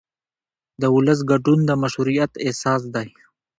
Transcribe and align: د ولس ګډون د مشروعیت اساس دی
د 0.81 0.83
ولس 0.95 1.19
ګډون 1.31 1.59
د 1.65 1.71
مشروعیت 1.83 2.31
اساس 2.47 2.81
دی 2.95 3.07